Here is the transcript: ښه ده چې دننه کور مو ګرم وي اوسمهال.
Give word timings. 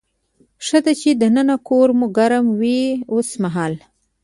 ښه 0.65 0.79
ده 0.85 0.93
چې 1.01 1.09
دننه 1.21 1.55
کور 1.67 1.87
مو 1.97 2.07
ګرم 2.17 2.45
وي 2.59 2.79
اوسمهال. 3.13 3.73